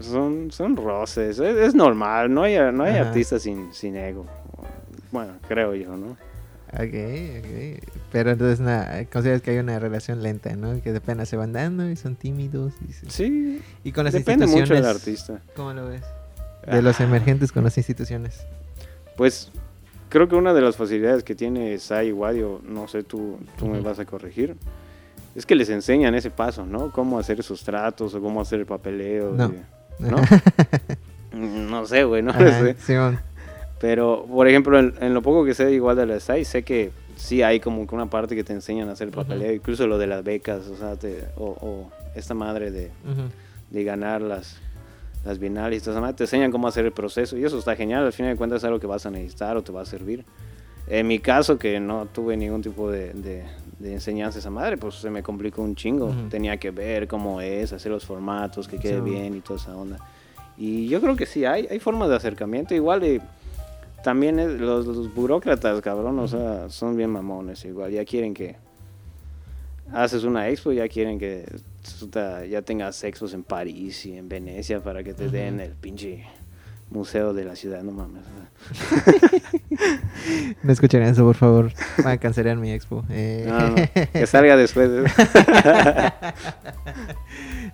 [0.00, 3.08] son, son roces, es, es normal, no hay, no hay Ajá.
[3.08, 4.26] artistas sin, sin ego.
[5.12, 6.16] Bueno, creo yo, ¿no?
[6.74, 6.80] Ok,
[7.38, 7.88] ok.
[8.10, 10.80] Pero entonces nada, consideras que hay una relación lenta, ¿no?
[10.82, 12.72] Que de pena se van dando y son tímidos.
[12.88, 14.96] Y, se- Sí, y con las depende mucho del instituciones,
[15.36, 15.40] artista.
[15.54, 16.02] ¿Cómo lo ves?
[16.70, 17.04] De los Ah.
[17.04, 18.40] emergentes con las instituciones.
[19.16, 19.50] Pues
[20.08, 23.80] creo que una de las facilidades que tiene Sai Wadio, no sé, tú, tú me
[23.80, 24.56] vas a corregir,
[25.36, 26.90] es que les enseñan ese paso, ¿no?
[26.90, 29.32] Cómo hacer esos tratos o cómo hacer el papeleo.
[29.32, 29.52] No.
[30.00, 30.16] ¿No?
[31.32, 32.76] No sé, güey, no Ajá, sé.
[32.78, 33.18] Simón.
[33.80, 36.90] Pero, por ejemplo, en, en lo poco que sé igual de la SAI, sé que
[37.16, 39.22] sí hay como que una parte que te enseñan a hacer el Ujú.
[39.22, 43.28] papeleo, incluso lo de las becas, o sea, te- o, o esta madre de, Ujú.
[43.70, 44.56] de ganar las,
[45.24, 48.32] las bienales, y te enseñan cómo hacer el proceso y eso está genial, al final
[48.32, 50.24] de cuentas es algo que vas a necesitar o te va a servir.
[50.86, 53.42] En mi caso, que no tuve ningún tipo de, de,
[53.78, 56.06] de enseñanza a esa madre, pues se me complicó un chingo.
[56.08, 56.28] Ujú.
[56.28, 59.00] Tenía que ver cómo es, hacer los formatos, que quede Sí.
[59.10, 59.96] bien y toda esa onda.
[60.58, 62.74] Y yo creo que sí, hay, hay formas de acercamiento.
[62.74, 63.20] Igual eh,
[64.04, 67.64] también es- los, los burócratas, cabrón, o sea, son bien mamones.
[67.64, 68.54] Igual ya quieren que
[69.92, 71.44] haces una expo, ya quieren que
[72.48, 76.24] ya tengas sexos en París y en Venecia para que te den el pinche
[76.90, 78.22] museo de la ciudad, no mames.
[80.62, 81.70] No escuchen eso, por favor.
[81.98, 83.04] Van a cancelar mi expo.
[83.10, 83.74] Eh, No, no,
[84.12, 84.88] que salga después.
[84.90, 85.04] de-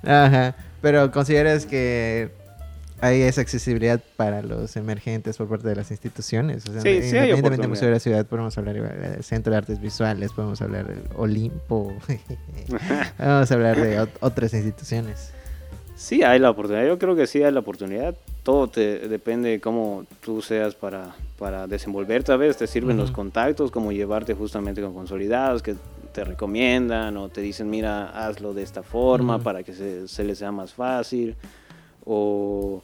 [0.05, 0.57] Ajá.
[0.83, 2.31] Pero consideras que
[3.03, 6.67] hay esa accesibilidad para los emergentes por parte de las instituciones.
[6.69, 7.69] O sea, Sí, sí hay independientemente oportunidad.
[7.69, 8.75] Museo de la Ciudad, podemos hablar
[9.15, 11.93] del Centro de Artes Visuales, podemos hablar del Olimpo,
[13.19, 15.33] vamos a hablar de ot- otras instituciones.
[15.97, 18.15] Sí hay la oportunidad, yo creo que sí hay la oportunidad.
[18.43, 22.33] Todo te depende de cómo tú seas para, para desenvolverte.
[22.33, 23.17] A veces te sirven los Ujú.
[23.17, 25.75] contactos, como llevarte justamente con consolidados que
[26.15, 29.45] te recomiendan o te dicen, mira, hazlo de esta forma Ujú.
[29.45, 31.37] para que se, se les sea más fácil.
[32.07, 32.83] O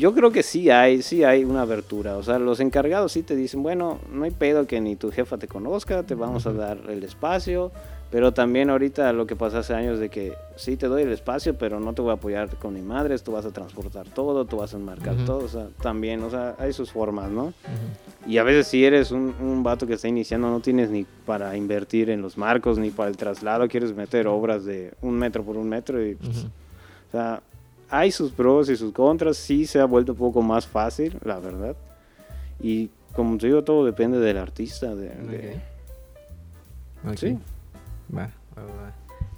[0.00, 2.16] yo creo que sí hay, sí hay una abertura.
[2.16, 5.36] O sea, los encargados sí te dicen, bueno, no hay pedo que ni tu jefa
[5.36, 7.70] te conozca, te vamos a dar el espacio.
[8.10, 11.56] Pero también ahorita lo que pasó hace años de que sí te doy el espacio,
[11.58, 14.56] pero no te voy a apoyar con mi madre, tú vas a transportar todo, tú
[14.56, 17.44] vas a enmarcar todo, o sea, también, o sea, hay sus formas, ¿no?
[17.44, 18.26] Ujú.
[18.26, 21.56] Y a veces si eres un, un vato que está iniciando, no tienes ni para
[21.56, 25.56] invertir en los marcos, ni para el traslado, quieres meter obras de un metro por
[25.56, 27.42] un metro y, pues, o sea,
[27.90, 31.38] hay sus pros y sus contras, sí se ha vuelto un poco más fácil, la
[31.38, 31.76] verdad.
[32.60, 35.08] Y como te digo, todo depende del artista, de...
[35.08, 35.60] de-.
[37.16, 37.38] Sí.
[38.14, 38.94] Va, va, va.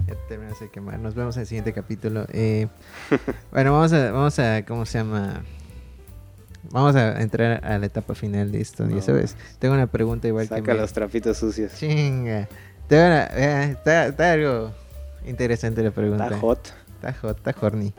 [0.06, 0.98] Ya terminas de quemar.
[0.98, 2.26] Nos vemos en el siguiente capítulo.
[2.32, 2.66] Eh,
[3.52, 5.42] bueno, vamos a, vamos a, ¿cómo se llama?
[6.70, 8.86] Vamos a entrar a la etapa final de esto.
[8.88, 9.02] Ya No.
[9.02, 11.72] sabes, tengo una pregunta igual que Saca me- los trapitos sucios.
[11.76, 12.48] Chinga.
[12.88, 14.72] Tengo una- eh, está, está algo
[15.26, 16.24] interesante la pregunta.
[16.24, 16.68] Está hot.
[17.06, 17.92] Está está horny.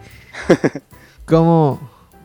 [1.26, 1.80] ¿Cómo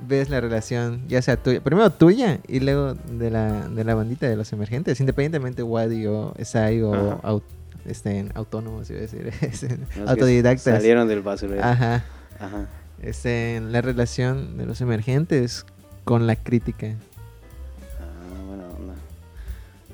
[0.07, 4.29] ves la relación, ya sea tuya, primero tuya y luego de la, de la bandita
[4.29, 7.19] de los emergentes, independientemente Wadi o SAI o Ajá.
[7.23, 7.43] au-
[7.87, 9.31] este, autónomos, iba a decir,
[9.99, 10.63] Los autodidactas?
[10.63, 11.65] Salieron del basurero.
[11.65, 12.05] Ajá.
[12.39, 12.67] Ajá.
[13.03, 15.65] Este, la relación de los emergentes
[16.05, 16.89] con la crítica.
[18.01, 18.95] Ah, buena onda.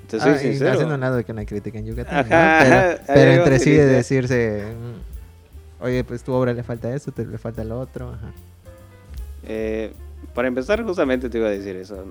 [0.09, 0.71] Soy Ah, y sincero.
[0.73, 2.35] haciendo un lado que una crítica en Yucatán, ¿no?
[2.35, 4.63] Ajá, Pero, entre sí de decirse,
[5.85, 8.09] oye, pues tu obra le falta eso, te le falta lo otro.
[8.09, 8.31] Ajá.
[9.47, 9.93] Eh,
[10.33, 12.03] para empezar, justamente te iba a decir eso.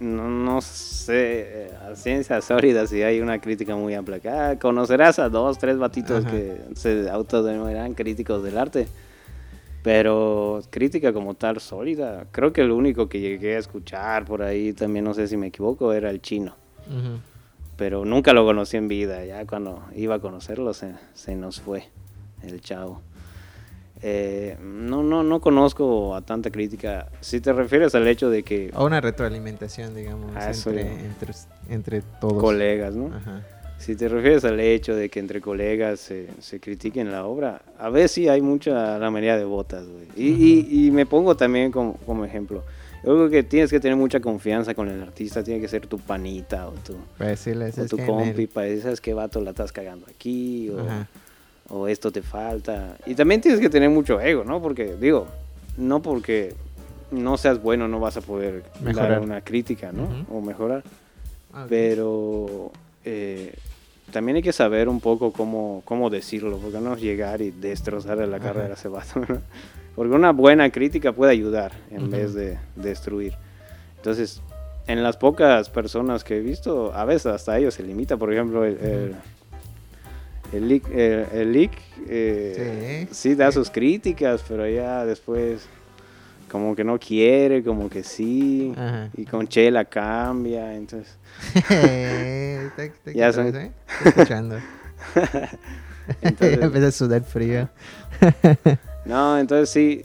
[0.00, 4.18] No, no sé eh, a ciencia sólida si hay una crítica muy amplia.
[4.18, 4.58] acá.
[4.58, 6.30] conocerás a dos, tres batitos Ajá.
[6.30, 8.86] que se autodenominarán críticos del arte.
[9.82, 14.72] Pero crítica como tal sólida, creo que el único que llegué a escuchar por ahí,
[14.72, 16.54] también no sé si me equivoco, era el chino.
[16.88, 17.18] Ujú.
[17.76, 21.84] Pero nunca lo conocí en vida, ya cuando iba a conocerlo se, se nos fue
[22.42, 23.00] el chavo.
[24.00, 27.08] Eh, no, no, no conozco a tanta crítica.
[27.20, 31.32] Si te refieres al hecho de que O una retroalimentación, digamos, Ah, entre, entre,
[31.68, 32.40] entre todos.
[32.40, 33.06] colegas, ¿no?
[33.14, 33.42] Ajá.
[33.78, 37.90] Si te refieres al hecho de que entre colegas se, se critiquen la obra, a
[37.90, 40.06] veces sí hay mucha lamería de botas, güey.
[40.16, 40.30] Y,
[40.70, 42.64] y- y me pongo también como, como ejemplo.
[43.04, 45.98] Yo creo que tienes que tener mucha confianza con el artista, tiene que ser tu
[45.98, 49.50] panita o tu, Para decirles, o tu compi, el- para decir, ¿sabes qué vato la
[49.50, 50.70] estás cagando aquí?
[50.70, 51.08] O, Ajá.
[51.68, 52.96] O esto te falta.
[53.06, 54.60] Y también tienes que tener mucho ego, ¿no?
[54.60, 55.26] Porque, digo,
[55.76, 56.54] no porque
[57.10, 59.10] no seas bueno no vas a poder Mejorar.
[59.10, 60.08] dar una crítica, ¿no?
[60.30, 60.82] O mejorar.
[61.52, 61.66] Ah.
[61.68, 62.70] Pero
[63.04, 63.54] eh,
[64.12, 68.38] también hay que saber un poco cómo, cómo decirlo, porque no llegar y destrozar la
[68.38, 69.42] carrera a ¿no?
[69.94, 73.34] Porque una buena crítica puede ayudar en vez de destruir.
[73.96, 74.40] Entonces,
[74.86, 78.16] en las pocas personas que he visto, a veces hasta ellos se limita.
[78.16, 79.16] Por ejemplo, el, el,
[80.52, 81.72] el Lick, el, el Lick,
[82.08, 83.14] eh, Sí.
[83.30, 85.66] sí da sus críticas, pero ya después
[86.50, 88.72] como que no quiere, como que sí.
[88.76, 89.10] Ajá.
[89.16, 91.16] Y con Chela cambia, entonces...
[93.14, 93.72] Ya son- ¿eh?
[94.04, 94.56] Escuchando.
[96.22, 97.68] Entonces- Empieza a sudar frío.
[99.04, 100.02] No, entonces sí,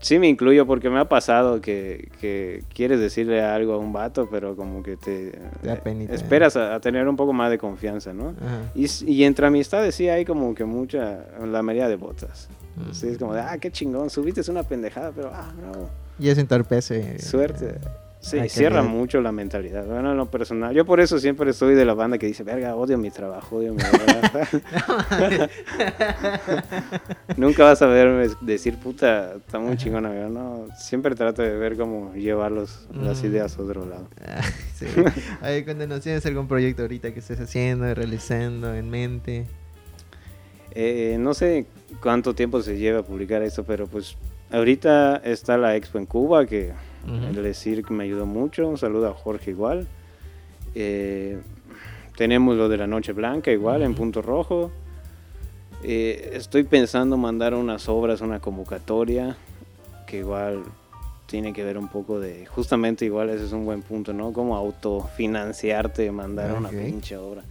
[0.00, 4.28] sí me incluyo porque me ha pasado que, que quieres decirle algo a un vato,
[4.30, 5.30] pero como que te,
[5.60, 6.14] Te da penita.
[6.14, 8.34] esperas a, a tener un poco más de confianza, ¿no?
[8.74, 12.48] Y, y entre amistades sí hay como que mucha, la mayoría de botas.
[12.76, 12.92] Mm.
[12.92, 16.40] Sí, es como de, ah, qué chingón, subiste una pendejada, pero, ah, bravo, Y eso
[16.40, 17.18] entorpece.
[17.18, 17.74] suerte.
[18.20, 19.84] Sí, cierra mucho la mentalidad.
[19.86, 20.74] Bueno, en lo personal.
[20.74, 23.72] Yo por eso siempre soy de la banda que dice, verga, odio mi trabajo, odio
[23.74, 24.48] mi obra".
[27.36, 30.66] Nunca vas a verme decir, puta, está muy chingona, pero no.
[30.76, 33.26] Siempre trato de ver cómo llevar los- las Mm.
[33.26, 34.08] ideas a otro lado.
[34.26, 34.40] Ah,
[34.74, 34.86] sí.
[35.40, 39.46] Ay, cuando nos tienes algún proyecto ahorita que estés haciendo, realizando en mente.
[40.74, 41.66] Eh, no sé
[42.02, 44.16] cuánto tiempo se lleva a publicar esto, pero pues
[44.50, 46.72] ahorita está la expo en Cuba, que
[47.08, 47.26] Ujú.
[47.26, 48.68] el decir que me ayudó mucho.
[48.68, 49.86] Un saludo a Jorge igual.
[50.74, 51.38] Eh,
[52.16, 53.98] tenemos lo de la Noche Blanca igual en Ujú.
[53.98, 54.70] Punto Rojo.
[55.82, 59.36] Eh, estoy pensando mandar unas obras, una convocatoria,
[60.06, 60.64] que igual
[61.26, 64.32] tiene que ver un poco de, justamente igual ese es un buen punto, ¿no?
[64.32, 66.74] Como autofinanciarte, mandar una Ok.
[66.74, 67.42] pinche obra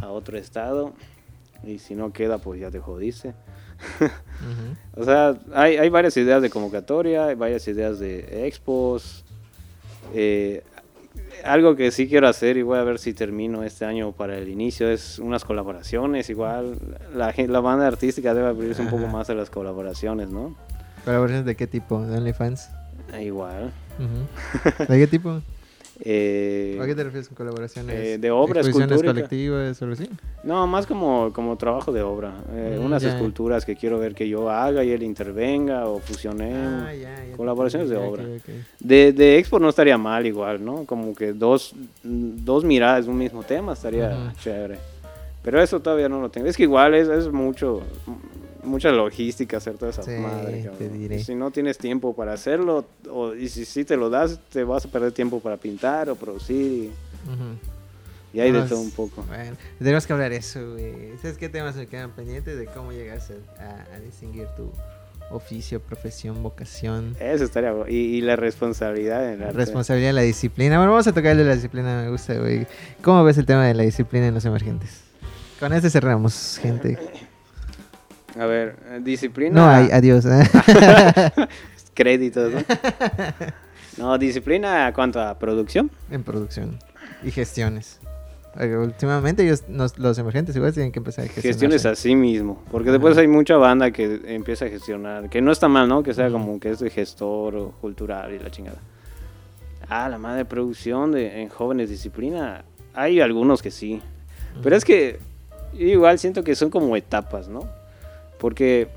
[0.00, 0.92] a otro estado.
[1.64, 3.34] Y si no queda, pues ya te jodiste.
[4.96, 9.24] O sea, hay, hay varias ideas de convocatoria, hay varias ideas de expos.
[10.14, 10.62] Eh,
[11.44, 14.48] algo que sí quiero hacer y voy a ver si termino este año para el
[14.48, 16.28] inicio es unas colaboraciones.
[16.30, 16.76] Igual
[17.14, 20.54] la, la banda artística debe abrirse un poco más a las colaboraciones, ¿no?
[21.04, 22.04] ¿Colaboraciones de qué tipo?
[22.04, 22.70] ¿De OnlyFans?
[23.14, 23.72] Eh, Igual.
[24.88, 25.40] ¿De qué tipo?
[26.02, 27.94] Eh, ¿A qué te refieres con colaboraciones?
[27.94, 29.28] eh, de obras ¿Exposiciones escultóricas.
[29.28, 30.08] colectivas o algo así?
[30.42, 32.32] no, más como, como trabajo de obra.
[32.54, 36.88] Eh, Mm, unas esculturas que quiero ver que yo haga y él intervenga o fusionemos.
[36.88, 38.24] Ah, colaboraciones de obra.
[38.24, 38.54] ok, ok.
[38.80, 40.84] De, de Expo no estaría mal igual, ¿no?
[40.86, 44.36] Como que dos, dos miradas de un mismo tema estaría Ujú.
[44.42, 44.78] chévere.
[45.42, 46.46] Pero eso todavía no lo tengo.
[46.48, 47.82] Es que igual es, es mucho,
[48.64, 50.64] mucha logística hacer toda esa Sí, madre.
[50.64, 51.18] cabrón.
[51.24, 54.84] Si no tienes tiempo para hacerlo, o, y si, si te lo das, te vas
[54.84, 56.90] a perder tiempo para pintar o producir.
[58.32, 59.24] Y, y hay de Vamos- todo un poco.
[59.28, 61.16] Bueno, tenemos que hablar eso, güey.
[61.20, 62.56] ¿Sabes qué temas me quedan pendientes?
[62.58, 64.70] De cómo llegas a, distinguir tu
[65.32, 69.56] oficio, profesión, vocación, Eso estaría y, y la responsabilidad en arte.
[69.56, 70.76] responsabilidad, la disciplina.
[70.78, 72.66] Bueno, vamos a tocar el de la disciplina, me gusta, güey.
[73.02, 75.02] ¿Cómo ves el tema de la disciplina en los emergentes?
[75.60, 76.98] Con este cerramos, gente.
[78.38, 79.54] A ver, eh, disciplina.
[79.60, 80.24] No hay, adiós.
[81.94, 82.60] Créditos, ¿no?
[83.98, 85.90] No, disciplina cuanto a producción.
[86.10, 86.78] en producción
[87.22, 87.98] y gestiones.
[88.58, 91.52] Últimamente ellos, nos- los emergentes igual tienen que empezar a gestionar.
[91.52, 92.62] gestiones a sí mismo.
[92.70, 95.28] Porque después hay mucha banda que empieza a gestionar.
[95.28, 96.02] Que no está mal, ¿no?
[96.02, 98.78] Que sea como que es de gestor o cultural y la chingada.
[99.88, 102.64] Ah, la madre producción de, en jóvenes disciplina.
[102.94, 104.00] Hay algunos que sí.
[104.62, 105.18] Pero es que
[105.74, 107.60] yo igual siento que son como etapas, ¿no?
[108.40, 108.88] Porque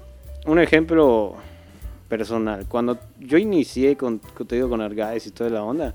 [0.46, 1.36] un ejemplo
[2.08, 2.66] personal.
[2.68, 5.94] Cuando yo inicié con, te digo, con Argais y toda la onda.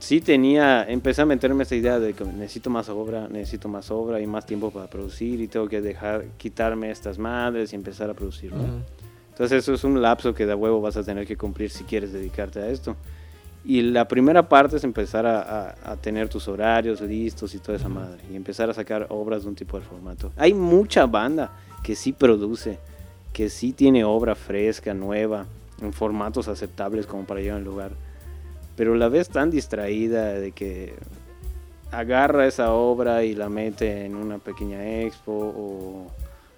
[0.00, 4.20] sí tenía, empecé a meterme esa idea de que necesito más obra, necesito más obra
[4.20, 8.14] y más tiempo para producir y tengo que dejar, quitarme estas madres y empezar a
[8.14, 8.62] producir, ¿no?
[8.62, 8.72] Ujú.
[9.30, 12.12] Entonces eso es un lapso que de huevo vas a tener que cumplir si quieres
[12.12, 12.96] dedicarte a esto.
[13.64, 17.76] Y la primera parte es empezar a, a- a tener tus horarios listos y toda
[17.76, 18.20] esa madre.
[18.32, 20.32] Y empezar a sacar obras de un tipo de formato.
[20.36, 21.52] Hay mucha banda
[21.82, 22.78] que sí produce,
[23.32, 25.46] que sí tiene obra fresca, nueva,
[25.80, 27.92] en formatos aceptables como para llevar al lugar.
[28.76, 30.94] Pero la ves tan distraída de que
[31.90, 36.06] agarra esa obra y la mete en una pequeña expo o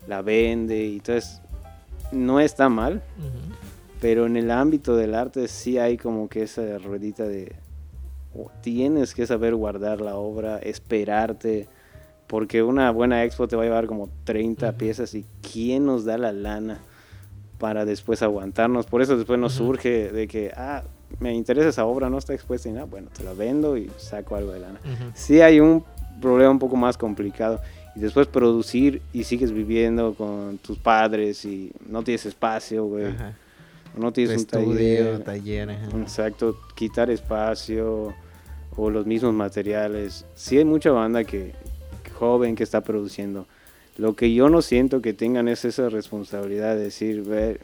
[0.07, 1.41] la vende y entonces
[2.11, 3.03] no está mal,
[4.01, 7.55] pero en el ámbito del arte sí hay como que esa ruedita de
[8.37, 11.69] oh, tienes que saber guardar la obra, esperarte,
[12.33, 14.79] porque una buena expo te va a llevar como 30 Ujú.
[14.79, 16.79] piezas y quién nos da la lana
[17.59, 18.87] para después aguantarnos.
[18.87, 20.83] Por eso después nos surge de que, ah,
[21.21, 24.35] me interesa esa obra, no está expuesta y nada, bueno, te la vendo y saco
[24.35, 24.81] algo de lana.
[24.83, 25.11] Ujú.
[25.13, 25.85] Sí hay un
[26.23, 27.61] problema un poco más complicado.
[27.95, 33.13] Y después producir y sigues viviendo con tus padres y no tienes espacio, güey.
[33.95, 35.25] No tienes un estudio, taller.
[35.25, 35.99] taller, ajá.
[36.01, 38.15] Exacto, quitar espacio
[38.75, 40.25] o los mismos materiales.
[40.35, 41.53] Sí hay mucha banda que
[42.13, 43.47] joven que está produciendo.
[43.99, 47.59] Lo que yo no siento que tengan es esa responsabilidad de decir, "Ve,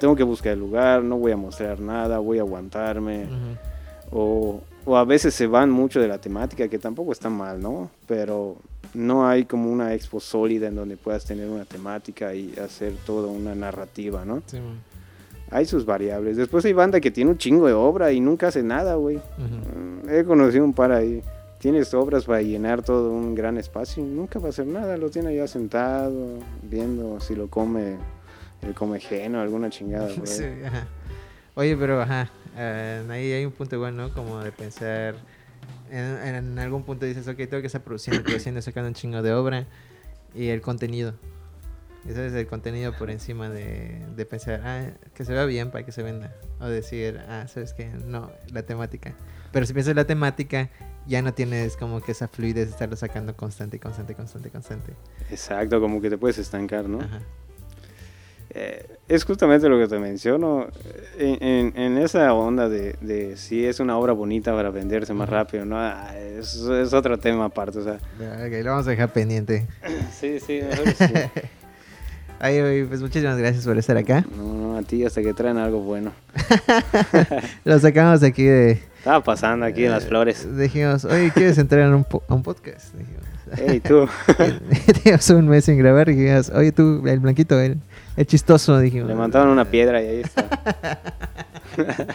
[0.00, 3.24] tengo que buscar el lugar, no voy a mostrar nada, voy a aguantarme.
[3.24, 4.14] Ujú.
[4.14, 7.90] O, o a veces se van mucho de la temática, que tampoco está mal, ¿no?
[8.06, 8.56] Pero
[8.94, 13.28] no hay como una expo sólida en donde puedas tener una temática y hacer toda
[13.28, 14.42] una narrativa, ¿no?
[14.46, 14.58] Sí.
[15.50, 16.36] Hay sus variables.
[16.36, 19.16] Después hay banda que tiene un chingo de obra y nunca hace nada, güey.
[19.16, 20.06] Ujú.
[20.08, 21.22] Mm, He conocido un par ahí.
[21.62, 24.96] Tienes obras para llenar todo un gran espacio y nunca va a hacer nada.
[24.96, 27.98] Lo tiene allá sentado, viendo si lo come
[28.62, 30.10] el comejeno, alguna chingada.
[30.24, 30.88] Sí, ajá.
[31.54, 34.12] Oye, pero ajá, eh, ahí hay un punto igual, ¿no?
[34.12, 35.14] Como de pensar,
[35.88, 39.32] en, en algún punto dices, ok, tengo que estar produciendo, produciendo, sacando un chingo de
[39.32, 39.68] obra
[40.34, 41.14] y el contenido.
[42.08, 45.86] Eso es el contenido por encima de, de pensar, ah, que se vea bien para
[45.86, 46.34] que se venda.
[46.58, 49.14] O decir, ah, sabes que no, la temática.
[49.52, 50.68] Pero si piensas en la temática,
[51.06, 54.92] ya no tienes como que esa fluidez de estarlo sacando constante, constante, constante, constante.
[55.30, 57.00] Exacto, como que te puedes estancar, ¿no?
[57.00, 57.20] Ajá.
[58.54, 60.66] Eh, es justamente lo que te menciono.
[61.18, 65.28] En, en- en esa onda de, de si es una obra bonita para venderse más
[65.28, 65.78] rápido, ¿no?
[65.78, 67.98] Ah, es, es otro tema aparte, o sea.
[68.20, 69.66] Ya, Ok, lo vamos a dejar pendiente.
[70.12, 71.04] Sí, sí, mejor sí.
[72.40, 74.24] Ay, pues muchísimas gracias por estar acá.
[74.36, 76.12] No, no, a ti hasta que traen algo bueno.
[77.64, 78.82] Lo sacamos aquí de...
[79.02, 80.56] Estaba pasando aquí en las eh, flores.
[80.56, 82.94] Dijimos, oye, ¿quieres entrar en un, po- a un podcast?
[82.94, 83.22] Dijimos.
[83.56, 84.06] Hey, tú.
[85.02, 87.78] Teníamos un mes sin grabar y dijimos, oye, tú, el blanquito, el,
[88.16, 89.08] el chistoso, dijimos.
[89.08, 91.00] Levantaron una piedra y ahí está.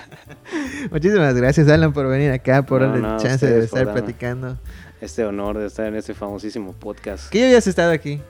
[0.91, 4.01] Muchísimas gracias, Alan, por venir acá, por No, darle no, chance de estar darme.
[4.01, 4.57] platicando.
[5.01, 7.29] Este honor de estar en este famosísimo podcast.
[7.29, 8.21] Que ya habías estado aquí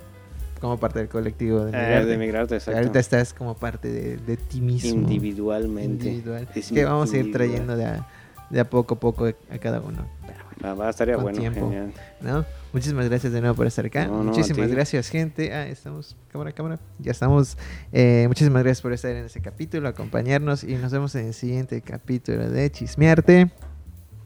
[0.60, 2.06] como parte del colectivo de Eh, Migrarte.
[2.08, 2.78] de migrarte, exacto.
[2.80, 4.90] Ahorita estás como parte de, de ti mismo.
[4.90, 6.08] Individualmente.
[6.10, 6.48] Individual.
[6.56, 8.08] Es que vamos a ir trayendo de a,
[8.50, 10.08] de a poco a poco a cada uno.
[10.26, 11.70] Pero bueno, Va, va, estaría Con bueno, tiempo.
[11.70, 11.94] genial.
[12.22, 12.46] ¿no?
[12.74, 14.08] Muchísimas gracias de nuevo por estar acá.
[14.08, 15.54] No, no, a muchísimas gracias, gente.
[15.54, 16.80] Ah, estamos, cámara, cámara.
[17.00, 17.58] Ya estamos.
[17.92, 21.82] Eh, muchísimas gracias por estar en este capítulo, acompañarnos y nos vemos en el siguiente
[21.82, 23.50] capítulo de Chismearte.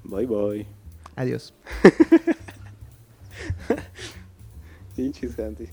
[0.03, 0.65] Bye, bye.
[1.15, 1.53] Adiós.
[4.95, 5.67] Pinches Santi.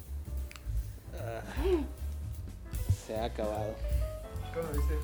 [3.07, 3.75] Se ha acabado.
[4.55, 4.95] ¿Cómo viste?